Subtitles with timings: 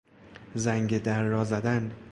[0.55, 1.91] زنگ در را زدن